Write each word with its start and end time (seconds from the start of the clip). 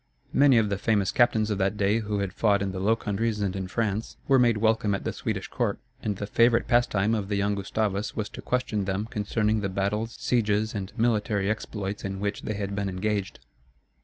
Many 0.33 0.57
of 0.57 0.69
the 0.69 0.79
famous 0.79 1.11
captains 1.11 1.51
of 1.51 1.59
that 1.59 1.77
day 1.77 1.99
who 1.99 2.21
had 2.21 2.33
fought 2.33 2.63
in 2.63 2.71
the 2.71 2.79
Low 2.79 2.95
Countries 2.95 3.39
and 3.39 3.55
in 3.55 3.67
France, 3.67 4.17
were 4.27 4.39
made 4.39 4.57
welcome 4.57 4.95
at 4.95 5.03
the 5.03 5.13
Swedish 5.13 5.47
court; 5.47 5.77
and 6.01 6.15
the 6.17 6.25
favorite 6.25 6.67
pastime 6.67 7.13
of 7.13 7.29
the 7.29 7.35
young 7.35 7.53
Gustavus 7.53 8.15
was 8.15 8.27
to 8.29 8.41
question 8.41 8.85
them 8.85 9.05
concerning 9.05 9.59
the 9.61 9.69
battles, 9.69 10.15
sieges, 10.19 10.73
and 10.73 10.91
military 10.97 11.51
exploits 11.51 12.03
in 12.03 12.19
which 12.19 12.41
they 12.41 12.55
had 12.55 12.75
been 12.75 12.89
engaged. 12.89 13.41